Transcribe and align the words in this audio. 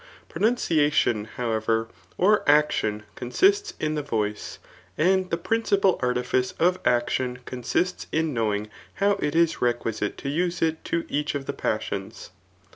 Pronundadon, 0.29 1.27
however, 1.35 1.87
or 2.17 2.43
acdon, 2.47 3.03
consists 3.13 3.75
m 3.79 3.93
the 3.93 4.01
voice, 4.01 4.57
[and 4.97 5.29
the 5.29 5.37
principal 5.37 5.99
ardfice 6.01 6.55
of 6.59 6.81
ikdon 6.81 7.37
consists 7.45 8.07
in 8.11 8.33
knowiiDg] 8.33 8.69
how 8.95 9.11
it 9.21 9.35
is 9.35 9.61
requisite 9.61 10.17
to 10.17 10.27
use 10.27 10.59
it 10.63 10.89
in 10.91 11.05
each 11.07 11.35
of 11.35 11.45
die 11.45 11.53
passions. 11.53 12.31